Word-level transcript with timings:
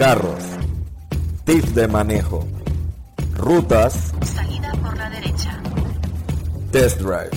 carros, 0.00 0.42
tips 1.44 1.74
de 1.74 1.86
manejo, 1.86 2.48
rutas, 3.34 4.14
Salida 4.24 4.72
por 4.82 4.96
la 4.96 5.10
derecha. 5.10 5.60
test 6.72 7.02
drive, 7.02 7.28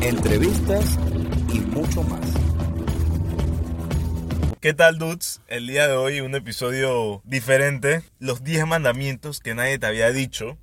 entrevistas 0.00 0.96
y 1.52 1.58
mucho 1.58 2.04
más. 2.04 2.20
¿Qué 4.60 4.74
tal, 4.74 4.98
dudes? 4.98 5.40
El 5.48 5.66
día 5.66 5.88
de 5.88 5.96
hoy 5.96 6.20
un 6.20 6.36
episodio 6.36 7.20
diferente, 7.24 8.02
los 8.20 8.44
10 8.44 8.68
mandamientos 8.68 9.40
que 9.40 9.56
nadie 9.56 9.80
te 9.80 9.86
había 9.86 10.12
dicho. 10.12 10.56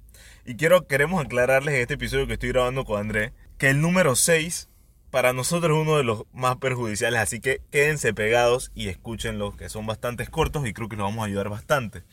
Y 0.45 0.55
quiero, 0.55 0.87
queremos 0.87 1.21
aclararles 1.21 1.75
en 1.75 1.81
este 1.81 1.95
episodio 1.95 2.27
que 2.27 2.33
estoy 2.33 2.53
grabando 2.53 2.85
con 2.85 3.01
André, 3.01 3.33
que 3.57 3.71
el 3.71 3.81
número 3.81 4.15
6 4.15 4.69
para 5.15 5.31
nosotros 5.31 5.77
es 5.77 5.81
uno 5.81 5.95
de 5.95 6.03
los 6.03 6.23
más 6.33 6.57
perjudiciales, 6.57 7.21
así 7.21 7.39
que 7.39 7.61
quédense 7.71 8.13
pegados 8.13 8.73
y 8.75 8.89
escúchenlo, 8.89 9.55
que 9.55 9.69
son 9.69 9.85
bastante 9.85 10.27
cortos 10.27 10.67
y 10.67 10.73
creo 10.73 10.89
que 10.89 10.97
nos 10.97 11.05
vamos 11.05 11.23
a 11.23 11.27
ayudar 11.27 11.47
bastante. 11.47 12.03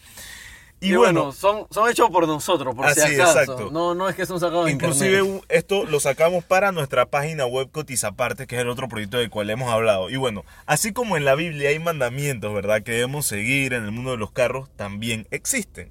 Y, 0.79 0.95
bueno, 0.95 1.33
son, 1.33 1.67
son 1.73 1.91
hechos 1.91 2.11
por 2.11 2.29
nosotros, 2.29 2.77
por 2.77 2.89
si 2.91 3.01
Así, 3.01 3.15
acaso. 3.17 3.41
exacto. 3.41 3.71
No, 3.73 3.97
no 3.97 4.09
es 4.09 4.15
que 4.15 4.25
son 4.25 4.39
sacados 4.39 4.67
de 4.67 4.71
Inclusive 4.71 5.19
internet. 5.19 5.45
esto 5.49 5.85
lo 5.85 5.99
sacamos 5.99 6.45
para 6.45 6.71
nuestra 6.71 7.07
página 7.07 7.45
web 7.45 7.73
Cotizaparte, 7.73 8.47
que 8.47 8.55
es 8.55 8.63
el 8.63 8.69
otro 8.69 8.87
proyecto 8.87 9.19
del 9.19 9.31
cual 9.31 9.51
hemos 9.51 9.69
hablado. 9.69 10.09
Y 10.09 10.17
bueno, 10.17 10.45
así 10.67 10.93
como 10.93 11.17
en 11.17 11.25
la 11.25 11.35
Biblia 11.35 11.71
hay 11.71 11.81
mandamientos, 11.81 12.55
¿verdad? 12.55 12.85
Que 12.85 12.93
debemos 12.93 13.27
seguir 13.27 13.73
en 13.73 13.83
el 13.83 13.91
mundo 13.91 14.13
de 14.13 14.19
los 14.19 14.31
carros, 14.31 14.71
también 14.77 15.27
existen. 15.33 15.91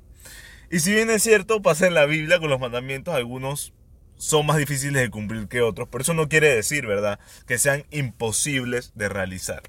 Y 0.72 0.80
si 0.80 0.94
bien 0.94 1.10
es 1.10 1.24
cierto, 1.24 1.62
pasa 1.62 1.88
en 1.88 1.94
la 1.94 2.06
Biblia 2.06 2.40
con 2.40 2.50
los 2.50 2.62
mandamientos, 2.62 3.14
algunos 3.14 3.74
son 4.22 4.46
más 4.46 4.58
difíciles 4.58 5.02
de 5.02 5.10
cumplir 5.10 5.48
que 5.48 5.64
otros, 5.64 5.88
pero 5.92 6.04
eso 6.04 6.14
no 6.14 6.30
quiere 6.30 6.54
decir, 6.54 6.86
¿verdad? 6.86 7.20
Que 7.48 7.58
sean 7.58 7.86
imposibles 7.90 8.92
de 8.94 9.10
realizar. 9.10 9.64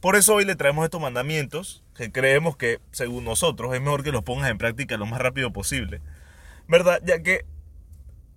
Por 0.00 0.16
eso 0.16 0.34
hoy 0.34 0.44
le 0.44 0.56
traemos 0.56 0.84
estos 0.84 1.00
mandamientos, 1.00 1.84
que 1.94 2.10
creemos 2.10 2.56
que, 2.56 2.80
según 2.90 3.24
nosotros, 3.24 3.72
es 3.72 3.80
mejor 3.80 4.02
que 4.02 4.10
los 4.10 4.24
pongas 4.24 4.50
en 4.50 4.58
práctica 4.58 4.96
lo 4.96 5.06
más 5.06 5.20
rápido 5.20 5.52
posible. 5.52 6.00
¿Verdad? 6.66 7.00
Ya 7.04 7.22
que 7.22 7.44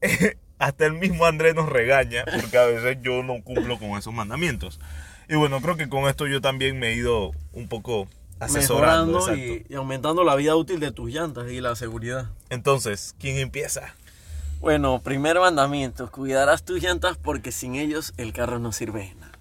hasta 0.60 0.86
el 0.86 0.94
mismo 0.94 1.26
Andrés 1.26 1.56
nos 1.56 1.68
regaña 1.68 2.26
porque 2.26 2.60
a 2.60 2.66
veces 2.66 3.00
yo 3.02 3.24
no 3.24 3.42
cumplo 3.42 3.80
con 3.80 3.98
esos 3.98 4.14
mandamientos. 4.14 4.80
Y 5.28 5.34
bueno, 5.34 5.62
creo 5.62 5.78
que 5.78 5.90
con 5.90 6.08
esto 6.08 6.28
yo 6.28 6.42
también 6.42 6.78
me 6.78 6.90
he 6.90 6.96
ido 6.96 7.32
un 7.54 7.68
poco 7.68 8.08
asesorando. 8.40 9.14
Mejorando 9.14 9.36
y, 9.36 9.66
y 9.68 9.74
aumentando 9.74 10.24
la 10.24 10.36
vida 10.36 10.56
útil 10.56 10.80
de 10.80 10.92
tus 10.92 11.10
llantas 11.10 11.50
y 11.50 11.60
la 11.60 11.76
seguridad. 11.76 12.30
Entonces, 12.52 13.16
¿quién 13.18 13.38
empieza? 13.38 13.96
Bueno, 14.60 15.00
primer 15.00 15.40
mandamiento, 15.40 16.10
cuidarás 16.10 16.64
tus 16.64 16.82
llantas 16.82 17.18
porque 17.18 17.52
sin 17.52 17.76
ellos 17.76 18.14
el 18.18 18.34
carro 18.34 18.60
no 18.60 18.72
sirve 18.72 19.02
de 19.08 19.16
nada. 19.16 19.40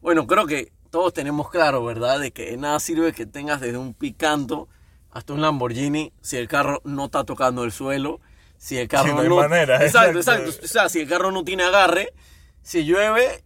Bueno, 0.00 0.26
creo 0.26 0.46
que 0.46 0.72
todos 0.90 1.12
tenemos 1.12 1.50
claro, 1.50 1.84
¿verdad? 1.84 2.20
De 2.20 2.32
que 2.32 2.50
de 2.50 2.56
nada 2.56 2.78
sirve 2.78 3.12
que 3.12 3.26
tengas 3.26 3.60
desde 3.60 3.78
un 3.78 3.94
picanto 3.94 4.68
hasta 5.10 5.32
un 5.32 5.40
Lamborghini 5.40 6.12
si 6.20 6.36
el 6.36 6.48
carro 6.48 6.80
no 6.84 7.06
está 7.06 7.24
tocando 7.24 7.64
el 7.64 7.72
suelo, 7.72 8.20
si 8.56 8.78
el 8.78 8.88
carro 8.88 9.08
Sí, 9.08 9.14
no 9.14 9.20
hay 9.20 9.48
manera, 9.48 9.84
Exacto, 9.84 10.18
exacto. 10.18 10.44
exacto. 10.46 10.64
O 10.66 10.68
sea, 10.68 10.88
si 10.88 11.00
el 11.00 11.08
carro 11.08 11.32
no 11.32 11.44
tiene 11.44 11.64
agarre, 11.64 12.12
si 12.62 12.84
llueve 12.84 13.42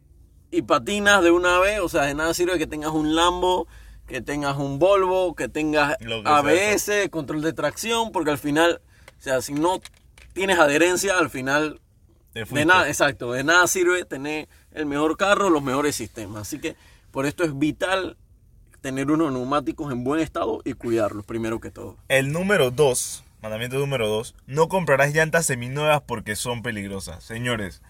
y 0.50 0.62
patinas 0.62 1.22
de 1.22 1.30
una 1.30 1.58
vez, 1.60 1.80
o 1.80 1.88
sea, 1.88 2.02
de 2.02 2.14
nada 2.14 2.34
sirve 2.34 2.58
que 2.58 2.66
tengas 2.66 2.90
un 2.90 3.14
Lambo, 3.14 3.66
que 4.06 4.20
tengas 4.20 4.56
un 4.56 4.78
Volvo, 4.78 5.34
que 5.34 5.48
tengas 5.48 5.96
que 5.96 6.06
sea, 6.06 6.38
ABS, 6.38 7.08
control 7.10 7.42
de 7.42 7.52
tracción, 7.52 8.12
porque 8.12 8.30
al 8.30 8.38
final, 8.38 8.80
o 9.18 9.22
sea, 9.22 9.40
si 9.40 9.54
no 9.54 9.80
tienes 10.36 10.58
adherencia, 10.58 11.18
al 11.18 11.30
final 11.30 11.80
de 12.34 12.66
nada, 12.66 12.88
exacto, 12.88 13.32
de 13.32 13.42
nada 13.42 13.66
sirve 13.66 14.04
tener 14.04 14.50
el 14.72 14.84
mejor 14.84 15.16
carro, 15.16 15.48
los 15.48 15.62
mejores 15.62 15.96
sistemas. 15.96 16.42
Así 16.42 16.60
que 16.60 16.76
por 17.10 17.24
esto 17.24 17.42
es 17.42 17.58
vital 17.58 18.18
tener 18.82 19.10
unos 19.10 19.32
neumáticos 19.32 19.90
en 19.90 20.04
buen 20.04 20.20
estado 20.20 20.60
y 20.62 20.74
cuidarlos 20.74 21.24
primero 21.24 21.58
que 21.58 21.70
todo. 21.70 21.96
El 22.08 22.32
número 22.32 22.70
2, 22.70 23.24
mandamiento 23.40 23.78
número 23.78 24.08
2, 24.08 24.34
no 24.46 24.68
comprarás 24.68 25.14
llantas 25.14 25.46
seminuevas 25.46 26.02
porque 26.02 26.36
son 26.36 26.62
peligrosas. 26.62 27.24
Señores, 27.24 27.80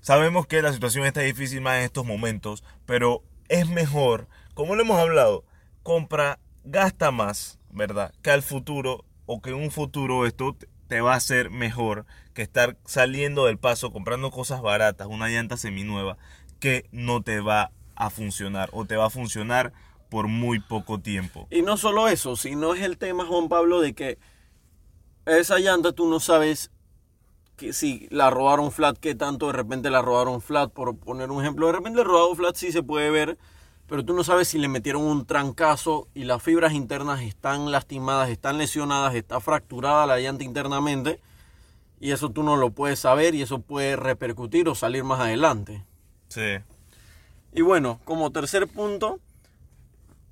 sabemos 0.00 0.46
que 0.46 0.62
la 0.62 0.72
situación 0.72 1.06
está 1.06 1.22
difícil 1.22 1.60
más 1.60 1.78
en 1.78 1.86
estos 1.86 2.06
momentos, 2.06 2.62
pero 2.86 3.24
es 3.48 3.68
mejor, 3.68 4.28
como 4.54 4.76
lo 4.76 4.82
hemos 4.82 5.00
hablado, 5.00 5.44
compra, 5.82 6.38
gasta 6.62 7.10
más, 7.10 7.58
¿verdad? 7.72 8.14
Que 8.22 8.30
al 8.30 8.42
futuro 8.42 9.04
o 9.26 9.42
que 9.42 9.50
en 9.50 9.56
un 9.56 9.72
futuro 9.72 10.24
esto 10.24 10.56
te- 10.88 11.00
va 11.00 11.14
a 11.14 11.16
hacer 11.16 11.50
mejor 11.50 12.06
que 12.34 12.42
estar 12.42 12.76
saliendo 12.84 13.46
del 13.46 13.58
paso 13.58 13.92
comprando 13.92 14.30
cosas 14.30 14.62
baratas, 14.62 15.06
una 15.08 15.28
llanta 15.28 15.56
seminueva 15.56 16.16
que 16.60 16.86
no 16.92 17.22
te 17.22 17.40
va 17.40 17.70
a 17.94 18.10
funcionar 18.10 18.68
o 18.72 18.84
te 18.84 18.96
va 18.96 19.06
a 19.06 19.10
funcionar 19.10 19.72
por 20.10 20.28
muy 20.28 20.60
poco 20.60 21.00
tiempo. 21.00 21.48
Y 21.50 21.62
no 21.62 21.76
solo 21.76 22.08
eso, 22.08 22.36
sino 22.36 22.74
es 22.74 22.82
el 22.82 22.98
tema, 22.98 23.26
Juan 23.26 23.48
Pablo, 23.48 23.80
de 23.80 23.94
que 23.94 24.18
esa 25.26 25.58
llanta 25.58 25.92
tú 25.92 26.08
no 26.08 26.20
sabes 26.20 26.70
que 27.56 27.72
si 27.72 28.06
la 28.10 28.30
robaron 28.30 28.70
flat, 28.70 28.98
que 28.98 29.14
tanto 29.14 29.46
de 29.46 29.54
repente 29.54 29.90
la 29.90 30.02
robaron 30.02 30.40
flat, 30.40 30.70
por 30.72 30.96
poner 30.98 31.30
un 31.30 31.42
ejemplo. 31.42 31.66
De 31.66 31.72
repente 31.72 32.00
el 32.00 32.06
robado 32.06 32.34
flat 32.34 32.54
sí 32.54 32.70
se 32.70 32.82
puede 32.82 33.10
ver, 33.10 33.38
pero 33.88 34.04
tú 34.04 34.12
no 34.14 34.24
sabes 34.24 34.48
si 34.48 34.58
le 34.58 34.68
metieron 34.68 35.02
un 35.02 35.26
trancazo 35.26 36.08
y 36.14 36.24
las 36.24 36.42
fibras 36.42 36.72
internas 36.72 37.22
están 37.22 37.70
lastimadas, 37.70 38.30
están 38.30 38.58
lesionadas, 38.58 39.14
está 39.14 39.40
fracturada 39.40 40.06
la 40.06 40.18
llanta 40.18 40.44
internamente. 40.44 41.20
Y 41.98 42.10
eso 42.10 42.30
tú 42.30 42.42
no 42.42 42.56
lo 42.56 42.70
puedes 42.70 42.98
saber 42.98 43.34
y 43.34 43.42
eso 43.42 43.60
puede 43.60 43.96
repercutir 43.96 44.68
o 44.68 44.74
salir 44.74 45.02
más 45.02 45.20
adelante. 45.20 45.84
Sí. 46.28 46.58
Y 47.54 47.62
bueno, 47.62 48.00
como 48.04 48.30
tercer 48.32 48.66
punto, 48.68 49.18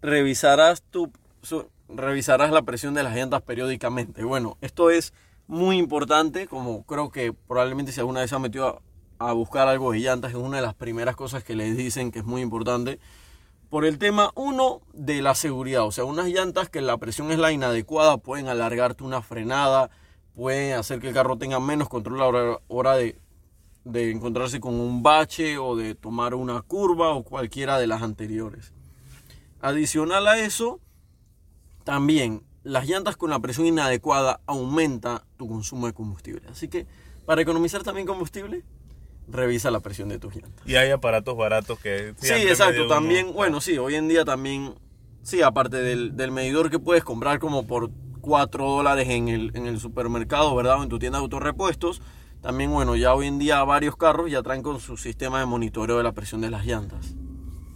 revisarás 0.03 0.83
tu 0.83 1.11
su- 1.43 1.69
revisarás 1.89 2.51
la 2.51 2.63
presión 2.63 2.95
de 2.95 3.03
las 3.03 3.15
llantas 3.15 3.43
periódicamente. 3.43 4.25
Bueno, 4.25 4.57
esto 4.61 4.91
es 4.91 5.13
muy 5.47 5.79
importante, 5.79 6.47
como 6.47 6.85
creo 6.85 7.11
que 7.11 7.33
probablemente 7.33 7.93
si 7.93 8.01
alguna 8.01 8.21
vez 8.21 8.31
se 8.31 8.37
ha 8.37 8.39
metido 8.39 8.83
a, 9.19 9.29
a 9.31 9.33
buscar 9.33 9.69
algo 9.69 9.93
de 9.93 10.01
llantas, 10.01 10.33
es 10.33 10.37
una 10.37 10.57
de 10.57 10.63
las 10.63 10.75
primeras 10.75 11.17
cosas 11.17 11.45
que 11.45 11.55
les 11.55 11.77
dicen 11.77 12.11
que 12.11 12.19
es 12.21 12.25
muy 12.25 12.43
importante. 12.43 12.99
Por 13.75 13.85
el 13.85 13.99
tema, 13.99 14.31
uno, 14.37 14.83
de 14.93 15.21
la 15.21 15.35
seguridad. 15.35 15.85
O 15.85 15.91
sea, 15.91 16.05
unas 16.05 16.29
llantas 16.29 16.69
que 16.69 16.81
la 16.81 16.97
presión 16.97 17.33
es 17.33 17.41
la 17.41 17.51
inadecuada 17.51 18.19
pueden 18.19 18.47
alargarte 18.47 19.03
una 19.03 19.21
frenada, 19.21 19.91
pueden 20.37 20.79
hacer 20.79 21.01
que 21.01 21.09
el 21.09 21.13
carro 21.15 21.39
tenga 21.39 21.59
menos 21.59 21.89
control 21.89 22.19
a 22.19 22.23
la 22.23 22.29
hora- 22.29 22.61
hora 22.69 22.95
de, 22.95 23.19
de 23.83 24.13
encontrarse 24.13 24.61
con 24.61 24.75
un 24.75 25.03
bache 25.03 25.59
o 25.59 25.75
de 25.75 25.97
tomar 25.97 26.37
una 26.37 26.63
curva 26.63 27.15
o 27.15 27.25
cualquiera 27.25 27.77
de 27.81 27.89
las 27.89 28.03
anteriores. 28.03 28.73
Adicional 29.61 30.29
a 30.29 30.39
eso, 30.39 30.79
también 31.83 32.45
las 32.63 32.87
llantas 32.87 33.17
con 33.17 33.31
la 33.31 33.41
presión 33.41 33.67
inadecuada 33.67 34.41
aumenta 34.47 35.25
tu 35.37 35.49
consumo 35.49 35.89
de 35.89 35.95
combustible. 35.95 36.47
Así 36.49 36.69
que 36.69 36.87
para 37.27 37.43
economizar 37.43 37.83
también 37.83 38.07
combustible, 38.07 38.63
revisa 39.29 39.71
la 39.71 39.81
presión 39.81 40.09
de 40.09 40.19
tus 40.19 40.35
llantas. 40.35 40.67
Y 40.67 40.77
hay 40.77 40.91
aparatos 40.91 41.37
baratos 41.37 41.79
que... 41.81 42.15
Sí, 42.19 42.33
exacto. 42.33 42.87
También, 42.89 43.27
uno- 43.27 43.35
bueno, 43.35 43.61
sí, 43.61 43.79
hoy 43.79 43.95
en 43.95 44.09
día 44.09 44.25
también, 44.25 44.75
sí, 45.23 45.43
aparte 45.43 45.79
del, 45.79 46.17
del 46.17 46.31
medidor 46.31 46.71
que 46.71 46.79
puedes 46.79 47.05
comprar 47.05 47.39
como 47.39 47.67
por 47.67 47.91
4 48.21 48.65
dólares 48.69 49.09
en 49.09 49.29
el, 49.29 49.51
en 49.55 49.67
el 49.67 49.79
supermercado, 49.81 50.55
¿verdad? 50.55 50.81
O 50.81 50.83
en 50.83 50.89
tu 50.89 50.99
tienda 50.99 51.19
de 51.19 51.23
autorrepuestos. 51.25 52.01
También, 52.43 52.71
bueno, 52.71 52.95
ya 52.97 53.15
hoy 53.15 53.27
en 53.27 53.39
día 53.39 53.63
varios 53.65 53.97
carros 53.97 54.31
ya 54.31 54.43
traen 54.43 54.63
con 54.63 54.79
su 54.81 54.97
sistema 54.99 55.41
de 55.41 55.47
monitoreo 55.47 55.97
de 55.97 56.03
la 56.03 56.13
presión 56.13 56.41
de 56.43 56.51
las 56.51 56.67
llantas. 56.67 57.15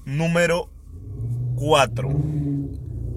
Número 0.05 0.71
4. 1.57 2.09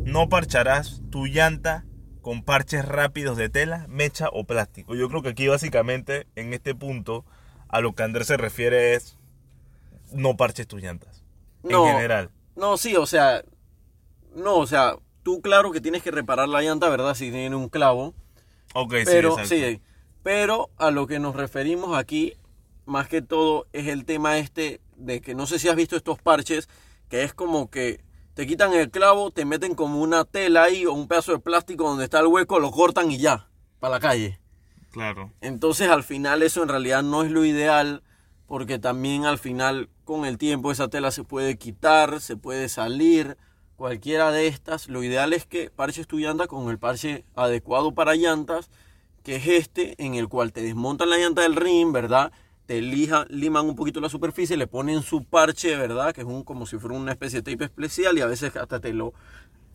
No 0.06 0.30
parcharás 0.30 1.02
tu 1.10 1.26
llanta 1.28 1.86
con 2.22 2.44
parches 2.44 2.86
rápidos 2.86 3.38
de 3.38 3.50
tela, 3.50 3.86
mecha 3.90 4.30
o 4.32 4.46
plástico. 4.46 4.96
Yo 4.96 5.10
creo 5.10 5.22
que 5.22 5.30
aquí 5.30 5.48
básicamente 5.48 6.28
en 6.36 6.54
este 6.54 6.76
punto 6.76 7.26
a 7.72 7.82
lo 7.82 7.96
que 7.96 8.04
Andrés 8.04 8.28
se 8.28 8.38
refiere 8.38 8.94
es 8.94 9.18
no 10.12 10.36
parches 10.36 10.68
tus 10.68 10.82
llantas. 10.82 11.24
No, 11.64 11.88
En 11.88 11.94
general. 11.94 12.30
No, 12.56 12.78
sí, 12.78 12.96
o 12.98 13.06
sea, 13.06 13.44
no, 14.36 14.58
o 14.58 14.68
sea, 14.68 14.98
tú 15.24 15.42
claro 15.42 15.72
que 15.72 15.82
tienes 15.82 16.04
que 16.04 16.12
reparar 16.12 16.50
la 16.50 16.62
llanta, 16.62 16.90
¿verdad? 16.90 17.16
Si 17.16 17.32
tiene 17.32 17.56
un 17.56 17.70
clavo. 17.70 18.14
Ok, 18.74 18.96
Pero, 19.06 19.38
sí, 19.46 19.46
sí, 19.46 19.82
pero 20.22 20.70
a 20.78 20.92
lo 20.92 21.08
que 21.08 21.20
nos 21.20 21.36
referimos 21.36 21.98
aquí, 21.98 22.34
más 22.86 23.08
que 23.08 23.22
todo, 23.22 23.68
es 23.74 23.88
el 23.88 24.06
tema 24.06 24.38
este 24.38 24.82
de 24.98 25.22
que 25.22 25.34
no 25.34 25.48
sé 25.48 25.58
si 25.58 25.70
has 25.70 25.76
visto 25.76 25.96
estos 25.96 26.20
parches, 26.20 26.68
que 27.10 27.24
es 27.24 27.34
como 27.34 27.70
que 27.70 28.02
te 28.34 28.46
quitan 28.48 28.74
el 28.74 28.92
clavo, 28.92 29.32
te 29.32 29.46
meten 29.46 29.76
como 29.76 30.02
una 30.02 30.26
tela 30.26 30.64
ahí 30.64 30.86
o 30.86 30.94
un 30.94 31.08
pedazo 31.08 31.34
de 31.34 31.40
plástico 31.40 31.86
donde 31.86 32.06
está 32.06 32.20
el 32.20 32.28
hueco, 32.28 32.60
lo 32.60 32.72
cortan 32.72 33.12
y 33.12 33.18
ya, 33.18 33.50
para 33.80 33.96
la 33.96 34.00
calle. 34.00 34.41
Claro. 34.92 35.32
Entonces 35.42 35.90
al 35.90 36.04
final 36.04 36.44
eso 36.44 36.62
en 36.64 36.70
realidad 36.70 37.04
no 37.04 37.24
es 37.24 37.32
lo 37.32 37.46
ideal 37.46 38.04
porque 38.48 38.80
también 38.80 39.26
al 39.26 39.38
final 39.38 39.90
con 40.04 40.26
el 40.26 40.38
tiempo 40.38 40.72
esa 40.72 40.90
tela 40.90 41.12
se 41.12 41.24
puede 41.24 41.58
quitar, 41.58 42.20
se 42.20 42.36
puede 42.36 42.68
salir, 42.68 43.38
cualquiera 43.78 44.32
de 44.32 44.48
estas. 44.48 44.90
Lo 44.90 45.04
ideal 45.04 45.34
es 45.34 45.46
que 45.46 45.70
parches 45.70 46.06
tu 46.06 46.20
llanta 46.20 46.48
con 46.48 46.70
el 46.70 46.78
parche 46.78 47.26
adecuado 47.34 47.94
para 47.94 48.14
llantas, 48.16 48.70
que 49.24 49.38
es 49.38 49.48
este, 49.48 49.96
en 50.04 50.16
el 50.16 50.28
cual 50.28 50.52
te 50.54 50.62
desmontan 50.62 51.10
la 51.10 51.18
llanta 51.18 51.42
del 51.42 51.56
rim, 51.56 51.92
¿verdad? 51.94 52.32
Te 52.66 52.82
lija, 52.82 53.26
liman 53.30 53.66
un 53.66 53.76
poquito 53.76 54.00
la 54.02 54.10
superficie, 54.10 54.56
le 54.56 54.68
ponen 54.68 55.02
su 55.02 55.24
parche, 55.24 55.78
¿verdad? 55.78 56.14
Que 56.14 56.22
es 56.22 56.28
un, 56.28 56.44
como 56.44 56.66
si 56.66 56.78
fuera 56.78 56.96
una 56.96 57.12
especie 57.12 57.42
de 57.42 57.52
tape 57.52 57.66
especial 57.66 58.18
y 58.18 58.22
a 58.22 58.28
veces 58.28 58.56
hasta 58.56 58.80
te 58.80 58.94
lo 58.94 59.14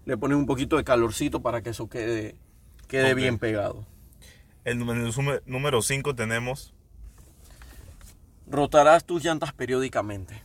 le 0.05 0.17
pones 0.17 0.39
un 0.39 0.47
poquito 0.47 0.77
de 0.77 0.85
calorcito 0.85 1.43
para 1.43 1.63
que 1.63 1.71
eso 1.71 1.89
quede, 1.89 2.37
quede 2.87 3.15
bien 3.15 3.39
pegado. 3.39 3.85
El 4.67 4.81
número- 4.81 5.41
número 5.47 5.81
5 5.81 6.17
tenemos 6.17 6.75
Rotarás 8.49 9.05
tus 9.05 9.25
llantas 9.25 9.53
periódicamente. 9.53 10.43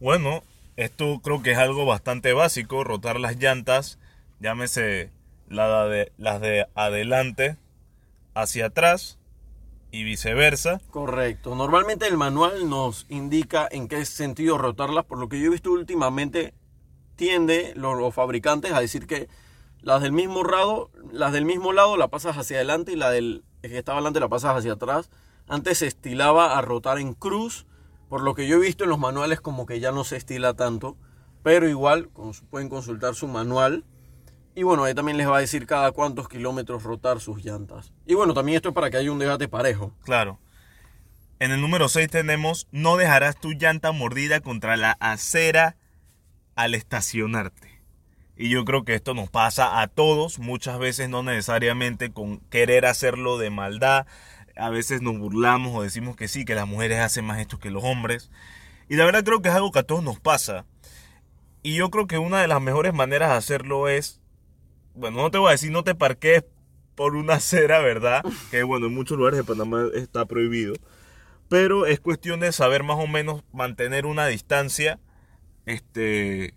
Bueno, 0.00 0.42
esto 0.76 1.20
creo 1.22 1.42
que 1.42 1.52
es 1.52 1.58
algo 1.58 1.86
bastante 1.86 2.32
básico, 2.32 2.82
rotar 2.82 3.20
las 3.20 3.36
llantas, 3.36 3.98
llámese 4.40 5.10
la 5.48 5.86
de, 5.86 6.12
las 6.18 6.40
de 6.40 6.66
adelante 6.74 7.56
hacia 8.34 8.66
atrás 8.66 9.16
y 9.92 10.02
viceversa. 10.02 10.80
Correcto. 10.90 11.54
Normalmente 11.54 12.08
el 12.08 12.16
manual 12.16 12.68
nos 12.68 13.06
indica 13.08 13.68
en 13.70 13.86
qué 13.86 14.04
sentido 14.04 14.58
rotarlas, 14.58 15.04
por 15.04 15.18
lo 15.18 15.28
que 15.28 15.38
yo 15.40 15.46
he 15.46 15.50
visto 15.50 15.70
últimamente 15.70 16.52
tiende 17.14 17.74
los, 17.76 17.96
los 17.96 18.12
fabricantes 18.12 18.72
a 18.72 18.80
decir 18.80 19.06
que 19.06 19.28
las 19.82 20.00
del 20.00 20.12
mismo 20.12 20.44
lado, 20.44 20.90
las 21.10 21.32
del 21.32 21.44
mismo 21.44 21.72
lado 21.72 21.96
la 21.96 22.08
pasas 22.08 22.38
hacia 22.38 22.56
adelante 22.56 22.92
y 22.92 22.96
la 22.96 23.10
del 23.10 23.44
que 23.60 23.78
estaba 23.78 23.98
adelante 23.98 24.20
la 24.20 24.28
pasas 24.28 24.56
hacia 24.56 24.74
atrás. 24.74 25.10
Antes 25.48 25.78
se 25.78 25.86
estilaba 25.86 26.56
a 26.56 26.62
rotar 26.62 26.98
en 26.98 27.14
cruz, 27.14 27.66
por 28.08 28.22
lo 28.22 28.34
que 28.34 28.46
yo 28.46 28.56
he 28.56 28.60
visto 28.60 28.84
en 28.84 28.90
los 28.90 28.98
manuales 28.98 29.40
como 29.40 29.66
que 29.66 29.80
ya 29.80 29.92
no 29.92 30.04
se 30.04 30.16
estila 30.16 30.54
tanto, 30.54 30.96
pero 31.42 31.68
igual 31.68 32.10
pueden 32.50 32.68
consultar 32.68 33.14
su 33.14 33.26
manual. 33.26 33.84
Y 34.54 34.64
bueno, 34.64 34.84
ahí 34.84 34.94
también 34.94 35.16
les 35.16 35.28
va 35.28 35.38
a 35.38 35.40
decir 35.40 35.66
cada 35.66 35.92
cuántos 35.92 36.28
kilómetros 36.28 36.82
rotar 36.82 37.20
sus 37.20 37.44
llantas. 37.44 37.92
Y 38.06 38.14
bueno, 38.14 38.34
también 38.34 38.56
esto 38.56 38.68
es 38.68 38.74
para 38.74 38.90
que 38.90 38.98
haya 38.98 39.10
un 39.10 39.18
desgaste 39.18 39.48
parejo. 39.48 39.94
Claro. 40.04 40.38
En 41.38 41.50
el 41.50 41.60
número 41.60 41.88
6 41.88 42.08
tenemos, 42.08 42.68
no 42.70 42.96
dejarás 42.96 43.40
tu 43.40 43.52
llanta 43.52 43.90
mordida 43.90 44.40
contra 44.40 44.76
la 44.76 44.92
acera 45.00 45.76
al 46.54 46.74
estacionarte. 46.74 47.71
Y 48.36 48.48
yo 48.48 48.64
creo 48.64 48.84
que 48.84 48.94
esto 48.94 49.14
nos 49.14 49.30
pasa 49.30 49.80
a 49.80 49.88
todos, 49.88 50.38
muchas 50.38 50.78
veces 50.78 51.08
no 51.08 51.22
necesariamente 51.22 52.12
con 52.12 52.38
querer 52.50 52.86
hacerlo 52.86 53.38
de 53.38 53.50
maldad. 53.50 54.06
A 54.56 54.70
veces 54.70 55.02
nos 55.02 55.18
burlamos 55.18 55.74
o 55.74 55.82
decimos 55.82 56.16
que 56.16 56.28
sí, 56.28 56.44
que 56.44 56.54
las 56.54 56.66
mujeres 56.66 57.00
hacen 57.00 57.24
más 57.24 57.40
esto 57.40 57.58
que 57.58 57.70
los 57.70 57.84
hombres. 57.84 58.30
Y 58.88 58.96
la 58.96 59.04
verdad 59.04 59.24
creo 59.24 59.42
que 59.42 59.48
es 59.48 59.54
algo 59.54 59.70
que 59.70 59.80
a 59.80 59.84
todos 59.84 60.02
nos 60.02 60.18
pasa. 60.18 60.66
Y 61.62 61.76
yo 61.76 61.90
creo 61.90 62.06
que 62.06 62.18
una 62.18 62.40
de 62.40 62.48
las 62.48 62.60
mejores 62.60 62.92
maneras 62.92 63.30
de 63.30 63.36
hacerlo 63.36 63.88
es, 63.88 64.20
bueno, 64.94 65.18
no 65.22 65.30
te 65.30 65.38
voy 65.38 65.48
a 65.48 65.52
decir 65.52 65.70
no 65.70 65.84
te 65.84 65.94
parquees 65.94 66.44
por 66.94 67.14
una 67.14 67.34
acera, 67.36 67.80
¿verdad? 67.80 68.22
Que 68.50 68.62
bueno, 68.62 68.86
en 68.86 68.94
muchos 68.94 69.16
lugares 69.16 69.38
de 69.38 69.44
Panamá 69.44 69.86
está 69.94 70.24
prohibido. 70.24 70.74
Pero 71.48 71.86
es 71.86 72.00
cuestión 72.00 72.40
de 72.40 72.50
saber 72.50 72.82
más 72.82 72.98
o 72.98 73.06
menos 73.06 73.44
mantener 73.52 74.06
una 74.06 74.26
distancia, 74.26 74.98
este, 75.66 76.54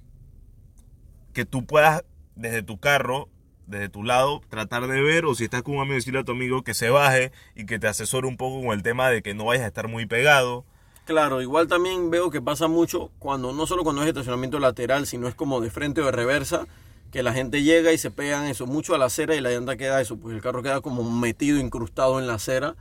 que 1.36 1.46
tú 1.46 1.66
puedas 1.66 2.04
desde 2.36 2.64
tu 2.64 2.80
carro, 2.80 3.30
desde 3.68 3.90
tu 3.90 4.04
lado, 4.04 4.42
tratar 4.50 4.88
de 4.88 5.02
ver, 5.02 5.26
o 5.26 5.36
si 5.36 5.44
estás 5.44 5.62
con 5.64 5.76
un 5.76 5.82
amigo, 5.82 5.96
decirle 5.96 6.22
a 6.22 6.24
tu 6.24 6.32
amigo 6.32 6.64
que 6.64 6.74
se 6.74 6.90
baje 6.90 7.32
y 7.56 7.66
que 7.66 7.78
te 7.78 7.88
asesore 7.88 8.26
un 8.26 8.38
poco 8.38 8.66
con 8.66 8.74
el 8.74 8.82
tema 8.82 9.10
de 9.10 9.22
que 9.22 9.34
no 9.34 9.46
vayas 9.46 9.66
a 9.66 9.68
estar 9.68 9.88
muy 9.88 10.06
pegado. 10.06 10.66
Claro, 11.04 11.42
igual 11.42 11.68
también 11.68 12.10
veo 12.10 12.32
que 12.32 12.42
pasa 12.42 12.68
mucho 12.68 13.12
cuando, 13.20 13.52
no 13.52 13.68
solo 13.68 13.84
cuando 13.84 14.02
es 14.02 14.08
estacionamiento 14.08 14.60
lateral, 14.60 15.06
sino 15.06 15.28
es 15.28 15.36
como 15.36 15.60
de 15.60 15.70
frente 15.70 16.02
o 16.02 16.06
de 16.06 16.12
reversa, 16.12 16.66
que 17.12 17.22
la 17.22 17.34
gente 17.34 17.64
llega 17.64 17.92
y 17.92 17.98
se 17.98 18.12
pegan 18.12 18.46
eso 18.46 18.66
mucho 18.66 18.96
a 18.96 18.98
la 18.98 19.06
acera 19.06 19.36
y 19.36 19.42
la 19.42 19.52
llanta 19.52 19.76
queda 19.76 20.02
eso, 20.02 20.18
pues 20.18 20.34
el 20.34 20.42
carro 20.42 20.64
queda 20.64 20.82
como 20.82 21.04
metido, 21.04 21.60
incrustado 21.60 22.20
en 22.20 22.28
la 22.28 22.36
acera. 22.36 22.76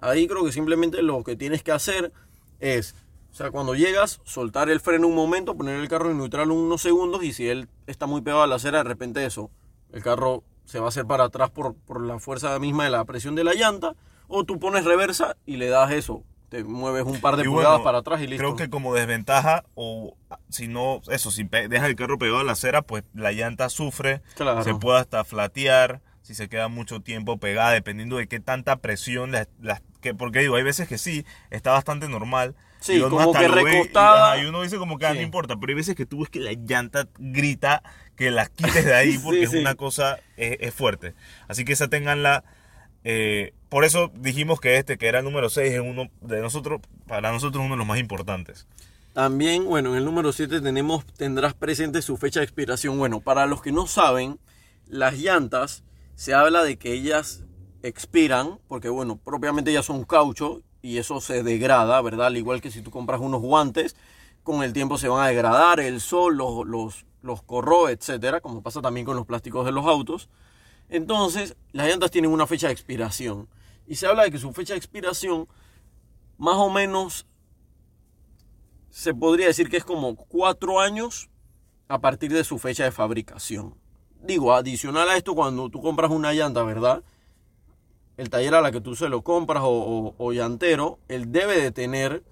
Ahí 0.00 0.26
creo 0.26 0.44
que 0.44 0.52
simplemente 0.52 1.00
lo 1.02 1.22
que 1.22 1.36
tienes 1.36 1.62
que 1.62 1.72
hacer 1.72 2.12
es, 2.58 2.94
o 3.30 3.34
sea, 3.34 3.50
cuando 3.50 3.74
llegas, 3.74 4.20
soltar 4.24 4.68
el 4.70 4.80
freno 4.80 5.06
un 5.06 5.14
momento, 5.14 5.56
poner 5.56 5.76
el 5.80 5.88
carro 5.88 6.10
en 6.10 6.18
neutral 6.18 6.50
unos 6.50 6.82
segundos 6.82 7.22
y 7.22 7.32
si 7.32 7.48
él 7.48 7.68
está 7.86 8.06
muy 8.06 8.20
pegado 8.22 8.42
a 8.42 8.46
la 8.46 8.56
acera, 8.56 8.78
de 8.78 8.84
repente 8.84 9.24
eso, 9.24 9.50
el 9.92 10.02
carro 10.02 10.42
se 10.64 10.78
va 10.78 10.86
a 10.86 10.88
hacer 10.88 11.06
para 11.06 11.24
atrás 11.24 11.50
por, 11.50 11.74
por 11.74 12.00
la 12.04 12.18
fuerza 12.18 12.58
misma 12.58 12.84
de 12.84 12.90
la 12.90 13.04
presión 13.04 13.34
de 13.34 13.44
la 13.44 13.54
llanta, 13.54 13.94
o 14.28 14.44
tú 14.44 14.58
pones 14.60 14.84
reversa 14.84 15.36
y 15.46 15.56
le 15.56 15.68
das 15.68 15.90
eso, 15.92 16.22
te 16.48 16.62
mueves 16.64 17.04
un 17.04 17.20
par 17.20 17.36
de 17.36 17.44
pulgadas 17.44 17.80
para 17.80 17.98
atrás 17.98 18.20
y 18.20 18.26
listo. 18.26 18.42
Creo 18.44 18.56
que 18.56 18.68
como 18.70 18.94
desventaja, 18.94 19.64
o 19.74 20.16
si 20.48 20.68
no, 20.68 21.00
eso, 21.08 21.30
si 21.30 21.44
dejas 21.44 21.88
el 21.88 21.96
carro 21.96 22.18
pegado 22.18 22.40
a 22.40 22.44
la 22.44 22.52
acera, 22.52 22.82
pues 22.82 23.04
la 23.14 23.32
llanta 23.32 23.68
sufre, 23.68 24.22
Claro. 24.36 24.62
se 24.64 24.74
puede 24.74 24.98
hasta 25.00 25.24
flatear, 25.24 26.00
si 26.22 26.34
se 26.34 26.48
queda 26.48 26.68
mucho 26.68 27.00
tiempo 27.00 27.38
pegada, 27.38 27.70
dependiendo 27.72 28.16
de 28.16 28.28
qué 28.28 28.38
tanta 28.40 28.76
presión, 28.76 29.32
las, 29.32 29.48
las- 29.60 29.82
que, 30.00 30.14
porque 30.14 30.40
digo, 30.40 30.54
hay 30.56 30.62
veces 30.62 30.88
que 30.88 30.98
sí, 30.98 31.24
está 31.50 31.72
bastante 31.72 32.08
normal. 32.08 32.54
Sí, 32.80 32.94
y 32.94 33.00
como 33.02 33.32
que 33.32 33.48
lo 33.48 33.62
ve 33.62 33.72
y- 33.72 33.74
recostada. 33.74 34.38
Y, 34.42 34.46
uno 34.46 34.62
dice 34.62 34.78
como 34.78 34.98
que 34.98 35.06
ah, 35.06 35.14
no 35.14 35.20
importa, 35.20 35.56
pero 35.56 35.70
hay 35.70 35.76
veces 35.76 35.94
que 35.94 36.06
tú 36.06 36.20
ves 36.20 36.30
que 36.30 36.40
la 36.40 36.52
llanta 36.52 37.08
grita 37.18 37.82
que 38.16 38.30
las 38.30 38.50
quites 38.50 38.84
de 38.84 38.94
ahí 38.94 39.18
porque 39.22 39.40
Sí, 39.40 39.44
es 39.44 39.50
sí. 39.50 39.58
una 39.58 39.74
cosa, 39.74 40.18
es, 40.36 40.56
es 40.60 40.74
fuerte. 40.74 41.14
Así 41.48 41.64
que 41.64 41.72
esa 41.74 41.88
tenganla. 41.88 42.44
eh, 43.04 43.52
por 43.68 43.84
eso 43.84 44.10
dijimos 44.14 44.60
que 44.60 44.76
este, 44.78 44.98
que 44.98 45.06
era 45.08 45.20
el 45.20 45.24
número 45.24 45.48
6, 45.50 45.72
es 45.72 45.80
uno 45.80 46.10
de 46.20 46.40
nosotros, 46.42 46.80
para 47.06 47.30
nosotros 47.32 47.62
uno 47.64 47.74
de 47.74 47.78
los 47.78 47.86
más 47.86 47.98
importantes. 48.00 48.66
También, 49.12 49.64
bueno, 49.64 49.90
en 49.90 49.96
el 49.98 50.04
número 50.04 50.32
7 50.32 50.60
tenemos, 50.60 51.04
tendrás 51.06 51.54
presente 51.54 52.00
su 52.02 52.16
fecha 52.16 52.40
de 52.40 52.44
expiración. 52.44 52.96
Bueno, 52.98 53.20
para 53.20 53.46
los 53.46 53.60
que 53.62 53.72
no 53.72 53.86
saben, 53.86 54.38
las 54.86 55.14
llantas, 55.18 55.82
se 56.14 56.32
habla 56.34 56.62
de 56.62 56.78
que 56.78 56.92
ellas 56.92 57.44
expiran, 57.82 58.58
porque 58.68 58.88
bueno, 58.88 59.16
propiamente 59.18 59.70
ellas 59.70 59.86
son 59.86 60.04
caucho 60.04 60.62
y 60.82 60.98
eso 60.98 61.20
se 61.20 61.42
degrada, 61.42 62.00
¿verdad? 62.00 62.26
Al 62.26 62.36
igual 62.36 62.60
que 62.60 62.70
si 62.70 62.82
tú 62.82 62.90
compras 62.90 63.20
unos 63.20 63.40
guantes, 63.40 63.96
con 64.42 64.62
el 64.62 64.72
tiempo 64.72 64.98
se 64.98 65.08
van 65.08 65.24
a 65.24 65.28
degradar, 65.28 65.80
el 65.80 66.00
sol 66.00 66.36
los, 66.36 66.66
los, 66.66 67.04
los 67.22 67.42
corroe, 67.42 67.92
etcétera, 67.92 68.40
como 68.40 68.62
pasa 68.62 68.80
también 68.80 69.06
con 69.06 69.16
los 69.16 69.26
plásticos 69.26 69.66
de 69.66 69.72
los 69.72 69.86
autos. 69.86 70.28
Entonces, 70.88 71.56
las 71.72 71.88
llantas 71.88 72.10
tienen 72.10 72.30
una 72.30 72.46
fecha 72.46 72.66
de 72.66 72.72
expiración. 72.72 73.48
Y 73.86 73.96
se 73.96 74.06
habla 74.06 74.24
de 74.24 74.30
que 74.30 74.38
su 74.38 74.52
fecha 74.52 74.74
de 74.74 74.78
expiración, 74.78 75.48
más 76.38 76.56
o 76.56 76.70
menos, 76.70 77.26
se 78.90 79.14
podría 79.14 79.46
decir 79.46 79.68
que 79.68 79.76
es 79.76 79.84
como 79.84 80.16
cuatro 80.16 80.80
años 80.80 81.30
a 81.88 82.00
partir 82.00 82.32
de 82.32 82.44
su 82.44 82.58
fecha 82.58 82.84
de 82.84 82.92
fabricación. 82.92 83.74
Digo, 84.22 84.52
adicional 84.52 85.08
a 85.08 85.16
esto, 85.16 85.34
cuando 85.34 85.70
tú 85.70 85.80
compras 85.80 86.10
una 86.10 86.32
llanta, 86.32 86.62
¿verdad? 86.62 87.02
El 88.20 88.28
taller 88.28 88.54
a 88.54 88.60
la 88.60 88.70
que 88.70 88.82
tú 88.82 88.94
se 88.94 89.08
lo 89.08 89.22
compras 89.22 89.62
o, 89.64 89.70
o- 89.70 90.14
o 90.18 90.32
llantero, 90.34 90.98
él 91.08 91.32
debe 91.32 91.58
de 91.58 91.70
tener 91.72 92.22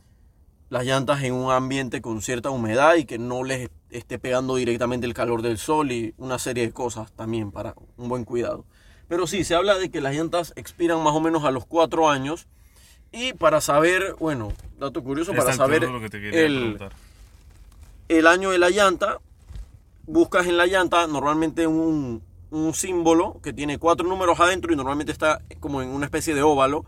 las 0.69 0.85
llantas 0.85 1.23
en 1.23 1.33
un 1.33 1.51
ambiente 1.51 2.03
con 2.03 2.21
cierta 2.21 2.51
humedad 2.51 2.97
y 2.97 3.07
que 3.07 3.17
no 3.19 3.43
les 3.43 3.71
esté 3.89 4.19
pegando 4.19 4.57
directamente 4.57 5.07
el 5.07 5.15
calor 5.15 5.41
del 5.41 5.57
sol 5.57 5.91
y 5.91 6.13
una 6.19 6.39
serie 6.39 6.67
de 6.67 6.73
cosas 6.73 7.11
también 7.13 7.53
para 7.53 7.75
un 7.97 8.11
buen 8.11 8.27
cuidado. 8.27 8.67
Pero 9.09 9.27
sí, 9.27 9.45
se 9.45 9.55
habla 9.55 9.79
de 9.79 9.91
que 9.91 10.03
las 10.03 10.15
llantas 10.15 10.53
expiran 10.57 11.03
más 11.03 11.15
o 11.15 11.21
menos 11.21 11.45
a 11.45 11.51
los 11.51 11.65
cuatro 11.65 12.11
años. 12.11 12.47
Y 13.11 13.33
para 13.33 13.63
saber, 13.63 14.15
bueno, 14.21 14.53
dato 14.79 15.03
curioso, 15.03 15.33
para 15.39 15.53
saber 15.57 15.81
el, 16.37 16.73
el 18.09 18.27
año 18.27 18.51
de 18.51 18.59
la 18.59 18.69
llanta, 18.69 19.21
buscas 20.07 20.47
en 20.49 20.59
la 20.59 20.67
llanta 20.67 21.07
normalmente 21.07 21.67
un, 21.67 22.23
un 22.51 22.75
símbolo 22.75 23.41
que 23.43 23.53
tiene 23.53 23.79
cuatro 23.79 24.07
números 24.07 24.41
adentro 24.41 24.73
y 24.73 24.77
normalmente 24.77 25.13
está 25.13 25.41
como 25.61 25.83
en 25.83 25.89
una 25.89 26.07
especie 26.07 26.35
de 26.35 26.43
óvalo. 26.43 26.85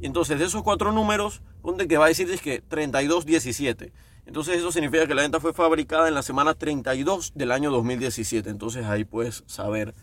Y 0.00 0.06
entonces 0.06 0.38
de 0.38 0.44
esos 0.44 0.62
cuatro 0.62 0.92
números, 0.92 1.42
ponte 1.62 1.88
que 1.88 1.98
va 1.98 2.06
a 2.06 2.08
decir 2.08 2.30
es 2.30 2.40
que 2.40 2.60
3217. 2.60 3.92
Entonces 4.26 4.56
eso 4.56 4.72
significa 4.72 5.06
que 5.06 5.14
la 5.14 5.22
llanta 5.22 5.40
fue 5.40 5.52
fabricada 5.52 6.08
en 6.08 6.14
la 6.14 6.22
semana 6.22 6.54
32 6.54 7.32
del 7.34 7.52
año 7.52 7.70
2017. 7.70 8.50
Entonces 8.50 8.86
ahí 8.86 9.04
puedes 9.04 9.44
saber 9.46 9.94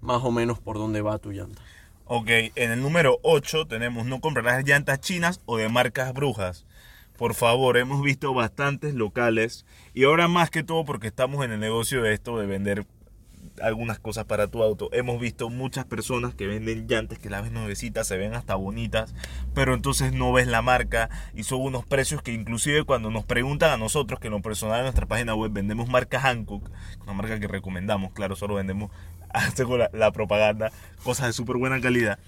más 0.00 0.22
o 0.24 0.30
menos 0.30 0.58
por 0.58 0.76
dónde 0.76 1.02
va 1.02 1.18
tu 1.18 1.32
llanta. 1.32 1.62
Ok, 2.06 2.28
en 2.28 2.70
el 2.70 2.82
número 2.82 3.18
8 3.22 3.66
tenemos 3.66 4.06
no 4.06 4.20
comprarás 4.20 4.64
llantas 4.64 5.00
chinas 5.00 5.40
o 5.44 5.56
de 5.56 5.68
marcas 5.68 6.12
brujas. 6.12 6.64
Por 7.18 7.34
favor, 7.34 7.76
hemos 7.78 8.02
visto 8.02 8.34
bastantes 8.34 8.94
locales 8.94 9.64
y 9.94 10.04
ahora 10.04 10.28
más 10.28 10.50
que 10.50 10.62
todo 10.62 10.84
porque 10.84 11.08
estamos 11.08 11.44
en 11.44 11.52
el 11.52 11.60
negocio 11.60 12.02
de 12.02 12.12
esto 12.12 12.38
de 12.38 12.46
vender 12.46 12.86
algunas 13.62 13.98
cosas 13.98 14.24
para 14.24 14.48
tu 14.48 14.62
auto. 14.62 14.88
Hemos 14.92 15.20
visto 15.20 15.50
muchas 15.50 15.84
personas 15.84 16.34
que 16.34 16.46
venden 16.46 16.86
llantas 16.86 17.18
que 17.18 17.30
las 17.30 17.42
ves 17.42 17.52
nuevecitas, 17.52 18.06
se 18.06 18.16
ven 18.16 18.34
hasta 18.34 18.54
bonitas, 18.54 19.14
pero 19.54 19.74
entonces 19.74 20.12
no 20.12 20.32
ves 20.32 20.46
la 20.46 20.62
marca 20.62 21.10
y 21.34 21.44
son 21.44 21.60
unos 21.60 21.84
precios 21.84 22.22
que 22.22 22.32
inclusive 22.32 22.84
cuando 22.84 23.10
nos 23.10 23.24
preguntan 23.24 23.70
a 23.70 23.76
nosotros 23.76 24.20
que 24.20 24.28
en 24.28 24.34
lo 24.34 24.42
personal 24.42 24.78
en 24.78 24.84
nuestra 24.84 25.06
página 25.06 25.34
web 25.34 25.52
vendemos 25.52 25.88
marca 25.88 26.20
Hancock, 26.20 26.70
una 27.02 27.12
marca 27.12 27.38
que 27.40 27.48
recomendamos, 27.48 28.12
claro, 28.12 28.36
solo 28.36 28.54
vendemos 28.54 28.90
hacemos 29.30 29.78
la, 29.78 29.90
la 29.92 30.12
propaganda, 30.12 30.72
cosas 31.02 31.26
de 31.26 31.32
súper 31.32 31.56
buena 31.56 31.80
calidad. 31.80 32.18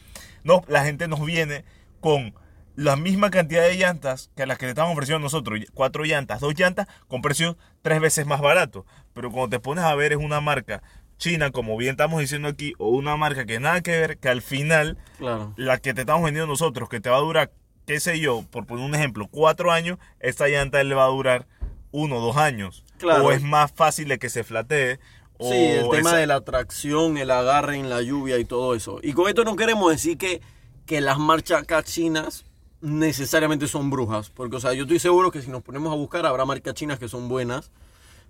No, 0.45 0.63
la 0.69 0.85
gente 0.85 1.09
nos 1.09 1.25
viene 1.25 1.65
con 2.01 2.35
la 2.79 2.95
misma 2.95 3.31
cantidad 3.31 3.63
de 3.63 3.75
llantas 3.75 4.31
que 4.37 4.47
las 4.47 4.57
que 4.57 4.67
le 4.67 4.71
estamos 4.71 4.93
ofreciendo 4.93 5.19
nosotros, 5.19 5.59
cuatro 5.75 6.05
llantas, 6.05 6.39
dos 6.39 6.55
llantas, 6.55 6.87
con 7.09 7.23
precios 7.23 7.57
tres 7.83 8.01
veces 8.01 8.25
más 8.25 8.41
baratos. 8.41 8.85
Pero 9.15 9.33
cuando 9.33 9.49
te 9.49 9.59
pones 9.59 9.83
a 9.83 9.97
ver 9.97 10.13
es 10.13 10.19
una 10.19 10.41
marca 10.41 10.81
china, 11.19 11.51
como 11.51 11.77
bien 11.77 11.93
estamos 11.93 12.21
diciendo 12.21 12.49
aquí, 12.49 12.73
o 12.79 12.89
una 12.89 13.17
marca 13.17 13.45
que 13.45 13.61
nada 13.61 13.81
que 13.83 13.91
ver, 13.91 14.19
que 14.19 14.29
al 14.29 14.41
final 14.43 14.97
Claro. 15.19 15.53
la 15.57 15.79
que 15.79 15.93
te 15.95 16.01
estamos 16.03 16.25
vendiendo 16.25 16.47
nosotros, 16.47 16.89
que 16.89 17.01
te 17.01 17.11
va 17.11 17.17
a 17.17 17.21
durar, 17.21 17.51
qué 17.87 18.01
sé 18.01 18.19
yo, 18.21 18.45
por 18.51 18.67
poner 18.67 18.85
un 18.85 18.95
ejemplo, 18.95 19.27
cuatro 19.31 19.73
años, 19.73 19.99
esta 20.21 20.49
llanta 20.49 20.83
le 20.83 20.95
va 20.95 21.05
a 21.05 21.09
durar 21.09 21.47
uno 21.91 22.17
o 22.17 22.21
dos 22.21 22.37
años. 22.37 22.85
Claro. 22.99 23.27
O 23.27 23.33
es 23.33 23.43
más 23.43 23.73
fácil 23.73 24.09
de 24.09 24.19
que 24.19 24.29
se 24.31 24.45
flatee, 24.45 24.99
O 25.41 25.51
Sí, 25.53 25.55
el 25.57 25.89
tema 25.91 26.11
esa- 26.11 26.17
de 26.17 26.27
la 26.27 26.41
tracción, 26.41 27.17
el 27.17 27.31
agarre 27.31 27.77
en 27.77 27.89
la 27.89 28.03
lluvia 28.03 28.39
y 28.39 28.45
todo 28.45 28.75
eso. 28.75 28.99
Y 29.05 29.13
con 29.13 29.29
esto 29.29 29.45
no 29.45 29.55
queremos 29.55 29.89
decir 29.93 30.19
que, 30.19 30.41
que 30.85 31.01
las 31.01 31.19
marcas 31.19 31.65
chinas 31.85 32.45
necesariamente 32.81 33.69
son 33.69 33.89
brujas. 33.91 34.31
Porque, 34.31 34.57
o 34.57 34.61
sea, 34.61 34.73
yo 34.73 34.83
estoy 34.83 34.99
seguro 34.99 35.31
que 35.31 35.41
si 35.43 35.49
nos 35.51 35.63
ponemos 35.63 35.93
a 35.93 35.97
buscar 35.97 36.27
habrá 36.27 36.45
marcas 36.45 36.75
chinas 36.75 36.99
que 36.99 37.09
son 37.09 37.29
buenas. 37.29 37.71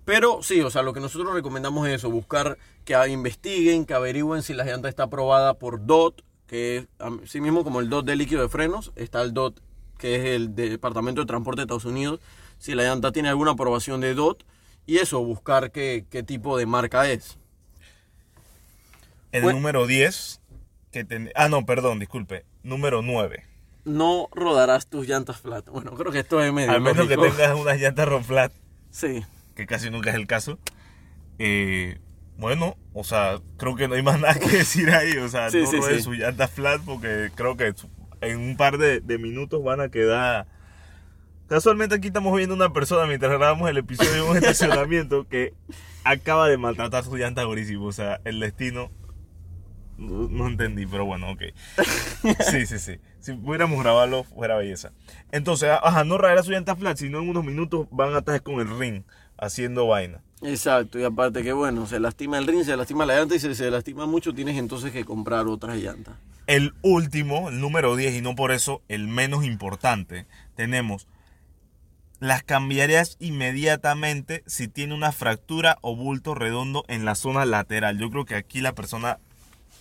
Pero 0.05 0.41
sí, 0.41 0.61
o 0.61 0.69
sea, 0.69 0.81
lo 0.81 0.93
que 0.93 0.99
nosotros 0.99 1.33
recomendamos 1.33 1.87
es 1.87 1.95
eso, 1.95 2.09
buscar 2.09 2.57
que 2.85 2.95
investiguen, 3.09 3.85
que 3.85 3.93
averigüen 3.93 4.41
si 4.41 4.53
la 4.53 4.63
llanta 4.65 4.89
está 4.89 5.03
aprobada 5.03 5.53
por 5.53 5.85
DOT, 5.85 6.21
que 6.47 6.77
es 6.77 6.87
así 6.99 7.41
mismo 7.41 7.63
como 7.63 7.79
el 7.79 7.89
DOT 7.89 8.05
de 8.05 8.15
líquido 8.15 8.41
de 8.41 8.49
frenos, 8.49 8.91
está 8.95 9.21
el 9.21 9.33
DOT 9.33 9.59
que 9.99 10.15
es 10.15 10.25
el 10.25 10.55
Departamento 10.55 11.21
de 11.21 11.27
Transporte 11.27 11.59
de 11.59 11.63
Estados 11.63 11.83
Unidos, 11.85 12.21
si 12.57 12.73
la 12.73 12.83
llanta 12.83 13.11
tiene 13.11 13.27
alguna 13.29 13.51
aprobación 13.51 13.99
de 14.01 14.13
DOT, 14.13 14.43
y 14.85 14.97
eso, 14.97 15.23
buscar 15.23 15.71
qué, 15.71 16.05
qué 16.09 16.23
tipo 16.23 16.57
de 16.57 16.65
marca 16.65 17.09
es. 17.09 17.37
El 19.31 19.43
Bueno. 19.43 19.59
número 19.59 19.85
10, 19.87 20.41
que 20.91 21.03
ten- 21.03 21.31
ah, 21.35 21.49
no, 21.49 21.65
perdón, 21.65 21.99
disculpe. 21.99 22.45
Número 22.63 23.01
9. 23.01 23.45
No 23.85 24.27
rodarás 24.31 24.87
tus 24.87 25.07
llantas 25.07 25.37
flat. 25.37 25.67
Bueno, 25.69 25.91
creo 25.91 26.11
que 26.11 26.19
esto 26.19 26.41
es 26.41 26.51
medio 26.51 26.71
Al 26.71 26.81
menos 26.81 27.07
que 27.07 27.15
tengas 27.17 27.55
unas 27.59 27.79
llantas 27.79 28.07
roll 28.07 28.23
flat, 28.23 28.51
Sí. 28.89 29.23
Que 29.59 29.67
casi 29.67 29.89
nunca 29.89 30.09
es 30.09 30.15
el 30.15 30.25
caso. 30.25 30.57
Eh, 31.37 31.99
bueno, 32.37 32.77
o 32.93 33.03
sea, 33.03 33.39
creo 33.57 33.75
que 33.75 33.89
no 33.89 33.95
hay 33.95 34.01
más 34.01 34.19
nada 34.19 34.35
que 34.35 34.47
decir 34.57 34.89
ahí. 34.91 35.17
O 35.17 35.27
sea, 35.27 35.51
Sí, 35.51 35.61
no 35.63 35.67
sí, 35.69 35.79
sí. 35.81 36.01
sus 36.01 36.17
llantas 36.17 36.49
flat 36.51 36.81
porque 36.85 37.29
creo 37.35 37.57
que 37.57 37.73
en 38.21 38.37
un 38.39 38.55
par 38.57 38.77
de, 38.77 39.01
de 39.01 39.17
minutos 39.17 39.61
van 39.61 39.81
a 39.81 39.89
quedar. 39.89 40.47
Casualmente 41.47 41.95
aquí 41.95 42.07
estamos 42.07 42.35
viendo 42.37 42.55
una 42.55 42.71
persona 42.71 43.05
mientras 43.05 43.31
grabamos 43.31 43.69
el 43.69 43.77
episodio 43.77 44.23
en 44.23 44.29
un 44.31 44.37
estacionamiento 44.43 45.27
que 45.27 45.53
acaba 46.05 46.47
de 46.47 46.57
maltratar 46.57 47.03
su 47.03 47.17
llanta 47.17 47.41
durísimo. 47.41 47.85
O 47.85 47.91
sea, 47.91 48.21
el 48.23 48.39
destino. 48.39 48.91
No, 49.97 50.29
no 50.29 50.47
entendí, 50.47 50.85
pero 50.85 51.03
bueno, 51.03 51.31
ok. 51.31 51.41
Sí, 52.49 52.65
sí, 52.65 52.79
sí. 52.79 52.99
Si 53.19 53.33
pudiéramos 53.33 53.83
grabarlo, 53.83 54.23
fuera 54.23 54.55
belleza. 54.55 54.93
Entonces, 55.33 55.69
ajá, 55.83 56.05
no 56.05 56.17
rayar 56.17 56.41
su 56.45 56.51
llanta 56.51 56.77
flat, 56.77 56.95
sino 56.95 57.19
en 57.19 57.27
unos 57.27 57.43
minutos 57.43 57.87
van 57.91 58.15
a 58.15 58.19
estar 58.19 58.41
con 58.41 58.61
el 58.61 58.79
ring 58.79 59.03
haciendo 59.39 59.87
vaina. 59.87 60.21
Exacto, 60.41 60.99
y 60.99 61.03
aparte 61.03 61.43
que 61.43 61.51
bueno, 61.51 61.85
se 61.85 61.99
lastima 61.99 62.37
el 62.37 62.47
ring, 62.47 62.63
se 62.63 62.77
lastima 62.77 63.05
la 63.05 63.17
llanta 63.17 63.35
y 63.35 63.39
si 63.39 63.53
se 63.55 63.69
lastima 63.69 64.05
mucho 64.05 64.33
tienes 64.33 64.57
entonces 64.57 64.91
que 64.91 65.03
comprar 65.03 65.47
otras 65.47 65.77
llantas. 65.77 66.15
El 66.47 66.73
último, 66.81 67.49
el 67.49 67.59
número 67.59 67.95
10, 67.95 68.15
y 68.15 68.21
no 68.21 68.35
por 68.35 68.51
eso 68.51 68.81
el 68.87 69.07
menos 69.07 69.45
importante, 69.45 70.25
tenemos 70.55 71.07
las 72.19 72.43
cambiarías 72.43 73.17
inmediatamente 73.19 74.43
si 74.45 74.67
tiene 74.67 74.93
una 74.93 75.11
fractura 75.11 75.77
o 75.81 75.95
bulto 75.95 76.35
redondo 76.35 76.83
en 76.87 77.05
la 77.05 77.15
zona 77.15 77.45
lateral. 77.45 77.97
Yo 77.97 78.09
creo 78.09 78.25
que 78.25 78.35
aquí 78.35 78.61
la 78.61 78.73
persona, 78.73 79.19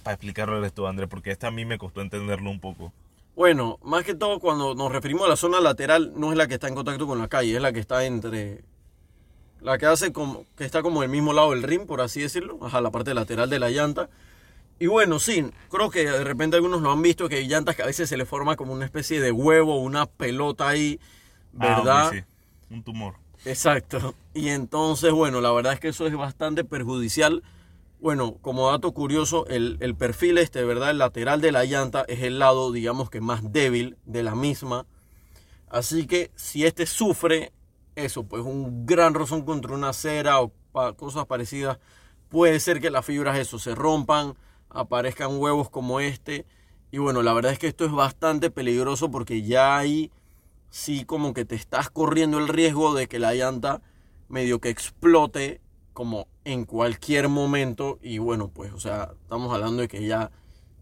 para 0.03 0.15
explicarlo 0.15 0.65
esto, 0.65 0.87
Andrés, 0.87 1.09
porque 1.09 1.31
esta 1.31 1.49
a 1.49 1.51
mí 1.51 1.65
me 1.65 1.79
costó 1.79 2.01
entenderlo 2.01 2.51
un 2.51 2.61
poco. 2.61 2.93
Bueno, 3.35 3.79
más 3.83 4.05
que 4.05 4.15
todo 4.15 4.41
cuando 4.41 4.75
nos 4.75 4.93
referimos 4.93 5.27
a 5.27 5.31
la 5.31 5.37
zona 5.37 5.61
lateral, 5.61 6.13
no 6.17 6.33
es 6.33 6.39
la 6.39 6.49
que 6.49 6.55
está 6.55 6.69
en 6.69 6.75
contacto 6.75 7.07
con 7.07 7.19
la 7.19 7.29
calle, 7.29 7.55
es 7.55 7.63
la 7.63 7.73
que 7.73 7.81
está 7.81 8.05
entre... 8.05 8.63
La 9.61 9.79
que 9.79 9.87
hace 9.87 10.13
como... 10.13 10.45
que 10.57 10.65
está 10.65 10.83
como 10.83 11.03
el 11.03 11.09
mismo 11.09 11.33
lado 11.33 11.51
del 11.51 11.63
ring, 11.63 11.87
por 11.87 12.01
así 12.01 12.21
decirlo, 12.21 12.59
ajá, 12.63 12.81
la 12.81 12.91
parte 12.91 13.15
lateral 13.15 13.51
de 13.51 13.59
la 13.59 13.71
llanta. 13.71 14.09
Y 14.79 14.87
bueno, 14.87 15.19
sí, 15.19 15.45
creo 15.71 15.91
que 15.91 16.05
de 16.05 16.23
repente 16.25 16.57
algunos 16.57 16.81
lo 16.83 16.93
han 16.93 17.03
visto, 17.03 17.29
que 17.29 17.37
hay 17.37 17.49
llantas 17.49 17.75
que 17.75 17.83
a 17.83 17.87
veces 17.87 18.09
se 18.09 18.17
le 18.17 18.25
forma 18.27 18.55
como 18.57 18.73
una 18.73 18.85
especie 18.85 19.21
de 19.21 19.33
huevo, 19.33 19.81
una 19.81 20.07
pelota 20.07 20.69
ahí, 20.69 21.01
Ah, 21.59 21.81
¿verdad? 21.81 22.13
sí, 22.13 22.25
un 22.71 22.85
tumor. 22.85 23.15
Exacto. 23.45 24.15
Y 24.35 24.49
entonces, 24.51 25.13
bueno, 25.13 25.41
la 25.41 25.51
verdad 25.51 25.73
es 25.73 25.81
que 25.81 25.89
eso 25.89 26.07
es 26.07 26.15
bastante 26.17 26.63
perjudicial. 26.65 27.43
Bueno, 28.01 28.37
como 28.41 28.71
dato 28.71 28.93
curioso, 28.93 29.47
el, 29.49 29.77
el 29.81 29.97
perfil 29.97 30.39
este, 30.39 30.63
¿verdad? 30.63 30.91
El 30.91 30.99
lateral 30.99 31.41
de 31.41 31.51
la 31.51 31.65
llanta 31.65 32.05
es 32.07 32.23
el 32.23 32.39
lado, 32.39 32.71
digamos 32.71 33.11
que 33.11 33.21
más 33.21 33.53
débil 33.53 33.97
de 34.05 34.23
la 34.23 34.37
misma. 34.37 34.87
Así 35.69 36.07
que 36.07 36.31
si 36.37 36.65
este 36.65 36.87
sufre 36.87 37.53
eso, 38.05 38.25
pues 38.25 38.45
un 38.45 38.87
gran 38.87 39.15
rozón 39.15 39.43
contra 39.43 39.75
una 39.75 39.91
acera 39.91 40.41
o 40.41 40.53
pa- 40.73 40.93
cosas 40.95 41.27
parecidas, 41.27 41.79
puede 42.29 42.61
ser 42.61 42.81
que 42.81 42.91
las 42.91 43.05
fibras 43.07 43.39
eso 43.39 43.59
se 43.59 43.75
rompan, 43.75 44.35
aparezcan 44.71 45.37
huevos 45.39 45.71
como 45.71 46.01
este. 46.01 46.47
Y 46.91 46.99
bueno, 46.99 47.23
la 47.23 47.33
verdad 47.35 47.53
es 47.53 47.59
que 47.59 47.69
esto 47.69 47.85
es 47.85 47.93
bastante 47.93 48.51
peligroso 48.51 49.11
porque 49.11 49.43
ya 49.43 49.77
hay 49.79 50.11
sí 50.71 51.05
como 51.05 51.35
que 51.35 51.45
te 51.45 51.55
estás 51.55 51.91
corriendo 51.91 52.39
el 52.39 52.49
riesgo 52.49 52.95
de 52.95 53.09
que 53.09 53.19
la 53.19 53.35
llanta 53.35 53.83
medio 54.29 54.61
que 54.61 54.71
explote 54.71 55.61
como 55.93 56.29
en 56.45 56.65
cualquier 56.65 57.29
momento. 57.29 57.99
Y 58.03 58.19
bueno 58.19 58.49
pues 58.49 58.73
o 58.73 58.81
sea 58.81 59.13
estamos 59.23 59.53
hablando 59.55 59.83
de 59.83 59.89
que 59.89 60.07
ya 60.07 60.31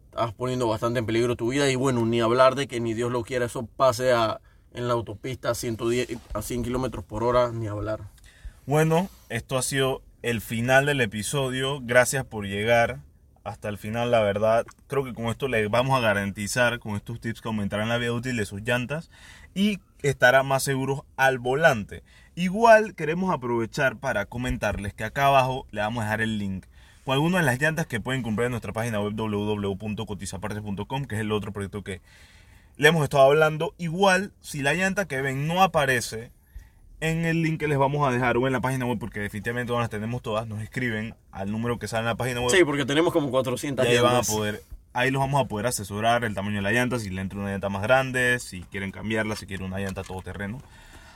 estás 0.06 0.32
poniendo 0.34 0.68
bastante 0.68 0.98
en 1.00 1.06
peligro 1.06 1.36
tu 1.36 1.48
vida. 1.50 1.70
Y 1.70 1.76
bueno 1.76 2.04
ni 2.06 2.20
hablar 2.20 2.54
de 2.54 2.66
que 2.68 2.80
ni 2.80 2.94
Dios 2.94 3.12
lo 3.12 3.22
quiera 3.24 3.46
eso 3.46 3.66
pase 3.76 4.12
a 4.12 4.40
en 4.76 4.88
la 4.88 4.94
autopista 4.94 5.50
a 5.50 5.54
110 5.54 6.18
a 6.32 6.42
100 6.42 6.62
kilómetros 6.62 7.04
por 7.04 7.24
hora 7.24 7.50
ni 7.50 7.66
hablar 7.66 8.00
Bueno, 8.66 9.08
esto 9.28 9.58
ha 9.58 9.62
sido 9.62 10.02
el 10.22 10.40
final 10.40 10.86
del 10.86 11.00
episodio. 11.00 11.80
Gracias 11.82 12.24
por 12.24 12.46
llegar 12.46 13.00
hasta 13.44 13.68
el 13.68 13.78
final, 13.78 14.10
la 14.10 14.20
verdad. 14.20 14.66
Creo 14.88 15.04
que 15.04 15.14
con 15.14 15.26
esto 15.26 15.48
le 15.48 15.68
vamos 15.68 15.96
a 15.96 16.00
garantizar, 16.00 16.78
con 16.78 16.96
estos 16.96 17.20
tips 17.20 17.40
que 17.40 17.48
aumentarán 17.48 17.88
la 17.88 17.98
vida 17.98 18.12
útil 18.12 18.36
de 18.36 18.44
sus 18.44 18.62
llantas 18.62 19.10
y 19.54 19.78
estará 20.02 20.42
más 20.42 20.62
seguros 20.62 21.02
al 21.16 21.38
volante. 21.38 22.02
Igual 22.34 22.94
queremos 22.94 23.32
aprovechar 23.32 23.98
para 23.98 24.26
comentarles 24.26 24.94
que 24.94 25.04
acá 25.04 25.26
abajo 25.26 25.66
le 25.70 25.80
vamos 25.80 26.02
a 26.02 26.04
dejar 26.06 26.20
el 26.22 26.38
link 26.38 26.66
con 27.04 27.14
algunas 27.14 27.42
de 27.42 27.46
las 27.46 27.60
llantas 27.60 27.86
que 27.86 28.00
pueden 28.00 28.22
comprar 28.22 28.46
en 28.46 28.50
nuestra 28.50 28.72
página 28.72 29.00
web 29.00 29.14
www.cotizapartes.com, 29.14 31.04
que 31.04 31.14
es 31.14 31.20
el 31.20 31.30
otro 31.30 31.52
proyecto 31.52 31.84
que 31.84 32.00
le 32.76 32.88
hemos 32.88 33.04
estado 33.04 33.24
hablando. 33.24 33.74
Igual, 33.78 34.32
si 34.40 34.62
la 34.62 34.74
llanta 34.74 35.06
que 35.06 35.20
ven 35.20 35.46
no 35.46 35.62
aparece, 35.62 36.30
en 37.00 37.24
el 37.24 37.42
link 37.42 37.60
que 37.60 37.68
les 37.68 37.78
vamos 37.78 38.06
a 38.08 38.10
dejar 38.10 38.36
o 38.36 38.46
en 38.46 38.52
la 38.52 38.60
página 38.60 38.86
web, 38.86 38.98
porque 38.98 39.20
definitivamente 39.20 39.72
no 39.72 39.80
las 39.80 39.90
tenemos 39.90 40.22
todas, 40.22 40.46
nos 40.46 40.62
escriben 40.62 41.14
al 41.30 41.50
número 41.50 41.78
que 41.78 41.88
sale 41.88 42.00
en 42.00 42.06
la 42.06 42.14
página 42.16 42.40
web. 42.40 42.50
sí 42.50 42.64
porque 42.64 42.86
tenemos 42.86 43.12
como 43.12 43.30
400 43.30 43.84
y 43.84 43.88
ahí 43.88 43.98
van 43.98 44.16
a 44.16 44.22
poder, 44.22 44.62
ahí 44.92 45.10
los 45.10 45.20
vamos 45.20 45.44
a 45.44 45.46
poder 45.46 45.66
asesorar 45.66 46.24
el 46.24 46.34
tamaño 46.34 46.56
de 46.56 46.62
la 46.62 46.72
llanta, 46.72 46.98
si 46.98 47.10
le 47.10 47.20
entra 47.20 47.38
una 47.38 47.50
llanta 47.50 47.68
más 47.68 47.82
grande, 47.82 48.38
si 48.40 48.62
quieren 48.62 48.92
cambiarla, 48.92 49.36
si 49.36 49.46
quieren 49.46 49.66
una 49.66 49.78
llanta 49.78 50.02
todoterreno. 50.02 50.62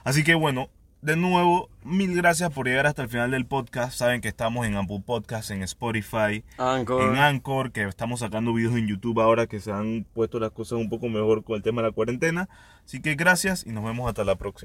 Así 0.05 0.25
que 0.25 0.35
bueno, 0.35 0.69
de 1.03 1.17
nuevo, 1.17 1.71
mil 1.83 2.15
gracias 2.15 2.51
por 2.51 2.67
llegar 2.67 2.87
hasta 2.87 3.03
el 3.03 3.09
final 3.09 3.31
del 3.31 3.47
podcast. 3.47 3.97
Saben 3.97 4.21
que 4.21 4.29
estamos 4.29 4.67
en 4.67 4.77
Apple 4.77 5.03
Podcast, 5.05 5.51
en 5.51 5.63
Spotify, 5.63 6.45
Anchor. 6.59 7.03
en 7.03 7.17
Anchor, 7.17 7.73
que 7.73 7.85
estamos 7.85 8.21
sacando 8.21 8.53
videos 8.53 8.77
en 8.77 8.87
YouTube 8.87 9.21
ahora 9.21 9.47
que 9.47 9.61
se 9.61 9.73
han 9.73 10.05
puesto 10.13 10.39
las 10.39 10.51
cosas 10.51 10.79
un 10.79 10.91
poco 10.91 11.09
mejor 11.09 11.43
con 11.43 11.57
el 11.57 11.63
tema 11.63 11.81
de 11.81 11.89
la 11.89 11.95
cuarentena. 11.95 12.49
Así 12.85 13.01
que 13.01 13.15
gracias 13.15 13.67
y 13.67 13.71
nos 13.71 13.85
vemos 13.85 14.09
hasta 14.09 14.25
la 14.25 14.35
próxima. 14.35 14.59